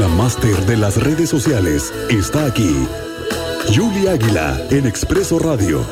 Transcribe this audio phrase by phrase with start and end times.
[0.00, 2.74] La máster de las redes sociales está aquí.
[3.66, 5.84] Julie Águila en Expreso Radio.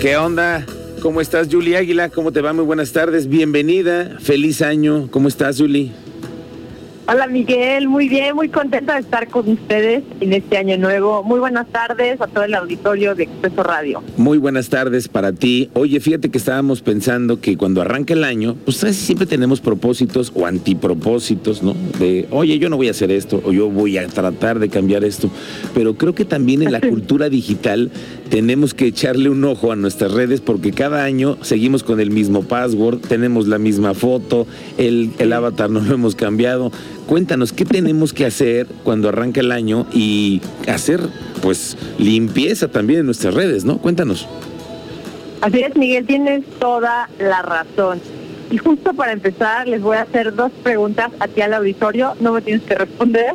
[0.00, 0.64] ¿Qué onda?
[1.02, 2.08] ¿Cómo estás, Julie Águila?
[2.08, 2.54] ¿Cómo te va?
[2.54, 3.28] Muy buenas tardes.
[3.28, 4.16] Bienvenida.
[4.20, 5.08] Feliz año.
[5.10, 5.92] ¿Cómo estás, Julie?
[7.06, 11.22] Hola Miguel, muy bien, muy contenta de estar con ustedes en este año nuevo.
[11.22, 14.02] Muy buenas tardes a todo el auditorio de Expreso Radio.
[14.16, 15.68] Muy buenas tardes para ti.
[15.74, 20.32] Oye, fíjate que estábamos pensando que cuando arranca el año, pues casi siempre tenemos propósitos
[20.34, 21.76] o antipropósitos, ¿no?
[21.98, 25.04] De, oye, yo no voy a hacer esto o yo voy a tratar de cambiar
[25.04, 25.28] esto.
[25.74, 27.90] Pero creo que también en la cultura digital
[28.30, 32.44] tenemos que echarle un ojo a nuestras redes porque cada año seguimos con el mismo
[32.44, 34.46] password, tenemos la misma foto,
[34.78, 36.72] el, el avatar no lo hemos cambiado
[37.06, 41.00] cuéntanos, ¿qué tenemos que hacer cuando arranca el año y hacer,
[41.42, 43.78] pues, limpieza también en nuestras redes, ¿no?
[43.78, 44.26] Cuéntanos.
[45.40, 48.00] Así es, Miguel, tienes toda la razón.
[48.50, 52.14] Y justo para empezar, les voy a hacer dos preguntas a ti al auditorio.
[52.20, 53.34] No me tienes que responder.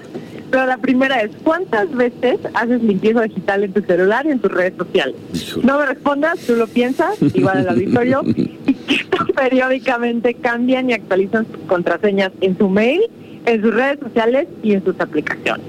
[0.49, 4.51] Pero la primera es, ¿cuántas veces haces limpieza digital en tu celular y en tus
[4.51, 5.15] redes sociales?
[5.61, 8.23] No me respondas, tú lo piensas, igual al auditorio.
[8.25, 13.01] y que periódicamente cambian y actualizan sus contraseñas en su mail
[13.49, 15.65] en sus redes sociales y en sus aplicaciones.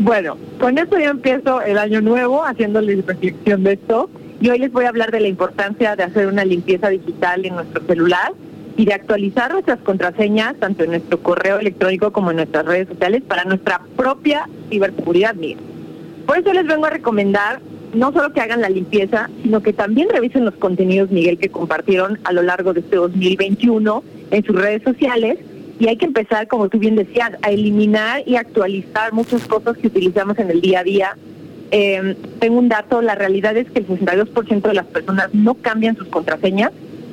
[0.00, 4.72] Bueno, con esto ya empiezo el año nuevo haciéndoles reflexión de esto y hoy les
[4.72, 8.32] voy a hablar de la importancia de hacer una limpieza digital en nuestro celular
[8.76, 13.22] y de actualizar nuestras contraseñas tanto en nuestro correo electrónico como en nuestras redes sociales
[13.22, 15.58] para nuestra propia ciberseguridad mía.
[16.26, 17.60] Por eso les vengo a recomendar
[17.94, 22.18] no solo que hagan la limpieza, sino que también revisen los contenidos, Miguel, que compartieron
[22.24, 25.38] a lo largo de este 2021 en sus redes sociales
[25.82, 29.88] y hay que empezar, como tú bien decías, a eliminar y actualizar muchas cosas que
[29.88, 31.16] utilizamos en el día a día.
[31.72, 35.96] Eh, tengo un dato, la realidad es que el 62% de las personas no cambian
[35.96, 36.70] sus contraseñas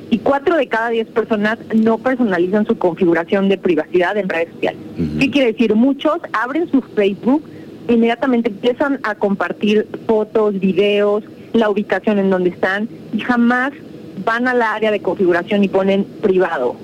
[0.08, 4.80] y 4 de cada 10 personas no personalizan su configuración de privacidad en redes sociales.
[5.18, 5.74] ¿Qué quiere decir?
[5.74, 7.42] Muchos abren su Facebook,
[7.88, 11.24] inmediatamente empiezan a compartir fotos, videos,
[11.54, 13.72] la ubicación en donde están y jamás
[14.24, 16.76] van al área de configuración y ponen privado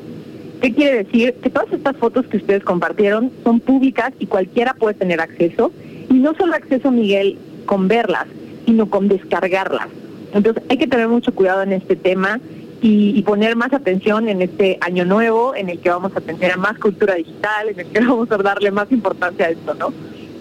[0.61, 1.35] ¿Qué quiere decir?
[1.43, 5.71] Que todas estas fotos que ustedes compartieron son públicas y cualquiera puede tener acceso.
[6.11, 8.27] Y no solo acceso, Miguel, con verlas,
[8.65, 9.89] sino con descargarlas.
[10.33, 12.41] Entonces hay que tener mucho cuidado en este tema
[12.83, 16.79] y, poner más atención en este año nuevo, en el que vamos a tener más
[16.79, 19.93] cultura digital, en el que vamos a darle más importancia a esto, ¿no?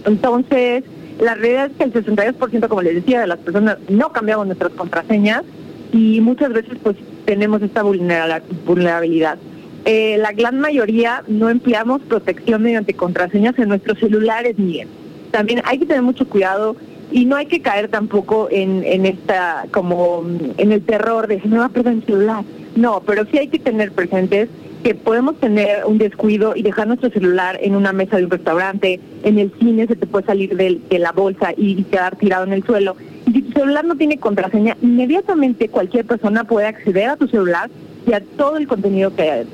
[0.06, 0.84] Entonces,
[1.20, 4.74] la realidad es que el 62%, como les decía, de las personas no cambiamos nuestras
[4.74, 5.44] contraseñas
[5.92, 9.38] y muchas veces pues tenemos esta vulnerabilidad.
[9.85, 14.88] Eh, la gran mayoría no empleamos protección mediante contraseñas en nuestros celulares, Miguel.
[15.29, 16.75] También hay que tener mucho cuidado
[17.12, 20.23] y no hay que caer tampoco en, esta, como
[20.57, 22.44] en el terror de si me va a perder el celular.
[22.75, 24.50] No, pero sí hay que tener presentes
[24.84, 29.00] que podemos tener un descuido y dejar nuestro celular en una mesa de un restaurante,
[29.23, 32.63] en el cine se te puede salir de, la bolsa y, quedar tirado en el
[32.63, 32.96] suelo.
[33.28, 37.69] Y si tu celular no tiene contraseña, inmediatamente cualquier persona puede acceder a tu celular
[38.07, 39.47] y a todo el contenido que hay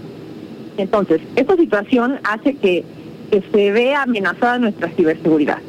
[0.77, 2.83] entonces, esta situación hace que,
[3.53, 5.59] se vea amenazada nuestra ciberseguridad.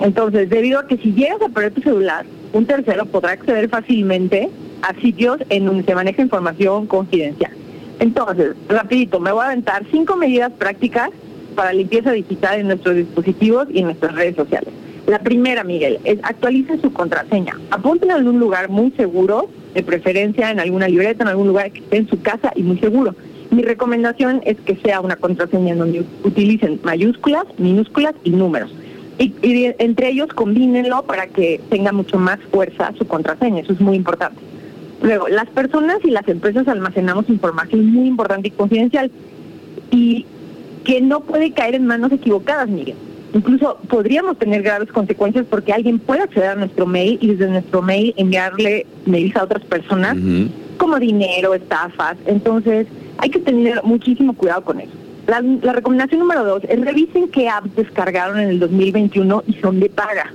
[0.00, 4.50] Entonces, debido a que si llegas a perder tu celular, un tercero podrá acceder fácilmente
[4.82, 7.52] a sitios en donde se maneja información confidencial.
[8.00, 11.10] Entonces, rapidito, me voy a aventar cinco medidas prácticas
[11.54, 14.70] para limpieza digital en nuestros dispositivos y en nuestras redes sociales.
[15.06, 17.56] La primera, Miguel, es actualicen su contraseña.
[17.70, 21.80] Apúntenla en un lugar muy seguro, de preferencia en alguna libreta, en algún lugar que
[21.80, 23.14] esté en su casa y muy seguro.
[23.54, 28.74] Mi recomendación es que sea una contraseña donde utilicen mayúsculas, minúsculas y números.
[29.16, 29.32] Y,
[29.78, 34.40] entre ellos combínenlo para que tenga mucho más fuerza su contraseña, eso es muy importante.
[35.02, 39.12] Luego, las personas y las empresas almacenamos información muy importante y confidencial
[39.92, 40.26] y
[40.82, 42.96] que no puede caer en manos equivocadas, Miguel.
[43.34, 47.82] Incluso podríamos tener graves consecuencias porque alguien puede acceder a nuestro mail y desde nuestro
[47.82, 50.16] mail enviarle mails a otras personas
[50.76, 52.16] como dinero, estafas.
[52.26, 52.86] Entonces,
[53.18, 54.92] hay que tener muchísimo cuidado con eso.
[55.26, 59.88] La, recomendación número dos es revisen qué apps descargaron en el 2021 y son de
[59.88, 60.32] paga.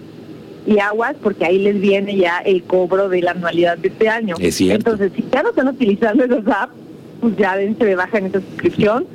[0.66, 4.36] Y aguas, porque ahí les viene ya el cobro de la anualidad de este año.
[4.40, 6.74] Entonces, si ya no están utilizando esos apps,
[7.22, 9.06] pues ya dense de baja en esa suscripción.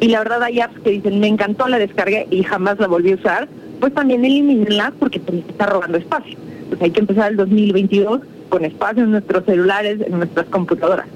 [0.00, 3.12] Y la verdad hay apps que dicen, me encantó la descarga y jamás la volví
[3.12, 3.48] a usar,
[3.80, 6.36] pues también elimínenla porque te está robando espacio.
[6.68, 11.06] Pues hay que empezar el 2022 con espacio en nuestros celulares, en nuestras computadoras.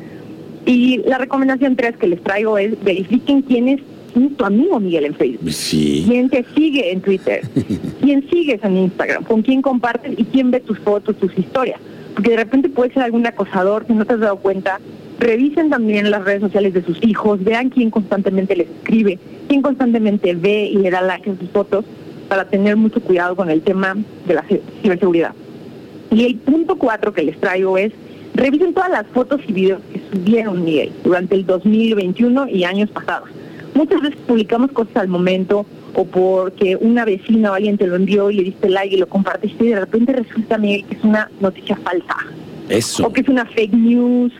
[0.66, 3.80] Y la recomendación tres que les traigo es verifiquen quién es
[4.36, 5.50] tu amigo Miguel en Facebook.
[5.50, 6.04] Sí.
[6.08, 7.42] ¿Quién te sigue en Twitter?
[8.00, 9.24] ¿Quién sigues en Instagram?
[9.24, 11.80] ¿Con quién compartes y quién ve tus fotos, tus historias?
[12.18, 14.80] porque de repente puede ser algún acosador que no te has dado cuenta.
[15.20, 20.34] Revisen también las redes sociales de sus hijos, vean quién constantemente les escribe, quién constantemente
[20.34, 21.84] ve y le da like en sus fotos
[22.28, 23.96] para tener mucho cuidado con el tema
[24.26, 24.44] de la
[24.82, 25.32] ciberseguridad.
[26.10, 27.92] Y el punto cuatro que les traigo es,
[28.34, 33.28] revisen todas las fotos y videos que subieron, Miguel, durante el 2021 y años pasados.
[33.74, 38.30] Muchas veces publicamos cosas al momento o porque una vecina o alguien te lo envió
[38.30, 41.30] y le diste like y lo compartiste y de repente resulta, Miguel, que es una
[41.40, 42.16] noticia falsa.
[42.68, 43.06] Eso.
[43.06, 44.32] O que es una fake news,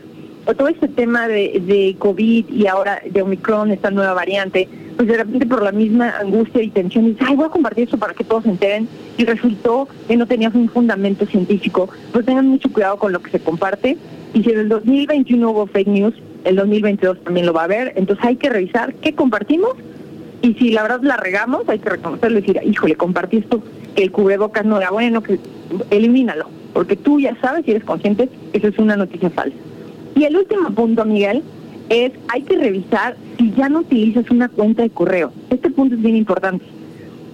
[0.45, 4.67] o todo este tema de, de COVID y ahora de Omicron, esta nueva variante,
[4.99, 7.97] pues de repente por la misma angustia y tensión dices, ay, voy a compartir esto
[7.97, 8.85] para que todos se enteren,
[9.17, 11.87] y resultó que no tenías un fundamento científico.
[12.11, 13.95] Pues tengan mucho cuidado con lo que se comparte,
[14.33, 16.13] y si en el 2021 hubo fake news,
[16.43, 19.71] el 2022 también lo va a haber, entonces hay que revisar qué compartimos,
[20.41, 23.63] y si la verdad la regamos, hay que reconocerlo y decir, híjole, compartí esto,
[23.95, 25.39] que el cubrebocas no era bueno, que
[25.91, 29.55] elimínalo, porque tú ya sabes y eres consciente que eso es una noticia falsa.
[30.17, 31.41] Y el último punto, Miguel,
[31.89, 35.31] es hay que revisar si ya no utilizas una cuenta de correo.
[35.49, 36.65] Este punto es bien importante.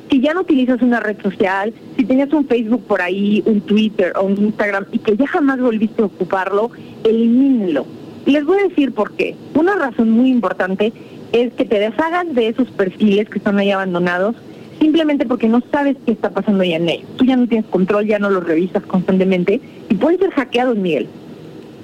[0.09, 4.13] Si ya no utilizas una red social, si tenías un Facebook por ahí, un Twitter
[4.15, 6.71] o un Instagram y que ya jamás volviste a ocuparlo,
[7.03, 7.85] elimínelo.
[8.25, 9.35] Y les voy a decir por qué.
[9.53, 10.93] Una razón muy importante
[11.31, 14.35] es que te deshagas de esos perfiles que están ahí abandonados
[14.79, 17.09] simplemente porque no sabes qué está pasando ya en ellos.
[17.17, 19.59] Tú ya no tienes control, ya no los revisas constantemente
[19.89, 21.07] y pueden ser hackeados, Miguel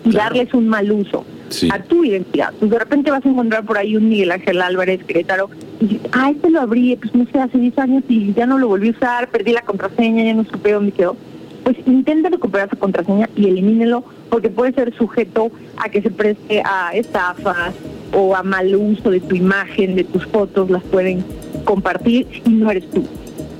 [0.05, 1.25] y darles un mal uso
[1.71, 2.53] a tu identidad.
[2.59, 5.49] Pues de repente vas a encontrar por ahí un Miguel Ángel Álvarez, Querétaro,
[5.79, 8.57] y dices, ah, este lo abrí, pues no sé, hace 10 años y ya no
[8.57, 11.15] lo volví a usar, perdí la contraseña, ya no supe dónde quedó.
[11.63, 16.63] Pues intenta recuperar esa contraseña y elimínelo porque puede ser sujeto a que se preste
[16.65, 17.73] a estafas
[18.13, 21.23] o a mal uso de tu imagen, de tus fotos, las pueden
[21.65, 23.05] compartir y no eres tú.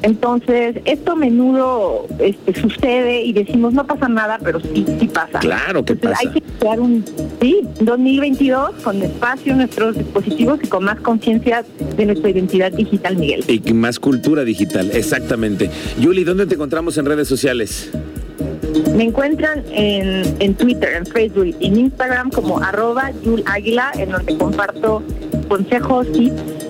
[0.04, 5.40] Entonces, esto a menudo este, sucede y decimos no pasa nada, pero sí, sí pasa.
[5.40, 6.18] Claro que pasa.
[6.20, 7.06] Hay que crear un,
[7.40, 11.64] sí, 2022 con espacio en nuestros dispositivos y con más conciencia
[11.96, 13.44] de nuestra identidad digital, Miguel.
[13.48, 15.70] Y más cultura digital, exactamente.
[16.00, 17.92] Yuli, ¿dónde te encontramos en redes sociales?
[18.96, 24.12] Me encuentran en, en Twitter, en Facebook y en Instagram como arroba Yul Águila, en
[24.12, 25.04] donde comparto
[25.48, 26.08] consejos,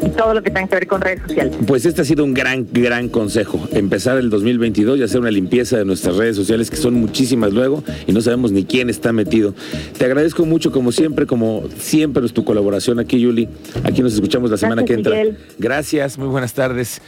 [0.04, 1.56] y todo lo que tenga que ver con redes sociales.
[1.66, 3.68] Pues este ha sido un gran, gran consejo.
[3.72, 7.84] Empezar el 2022 y hacer una limpieza de nuestras redes sociales, que son muchísimas luego,
[8.08, 9.54] y no sabemos ni quién está metido.
[9.98, 13.48] Te agradezco mucho, como siempre, como siempre, es tu colaboración aquí, Yuli.
[13.84, 15.16] Aquí nos escuchamos la semana que entra.
[15.58, 17.02] Gracias, muy buenas tardes.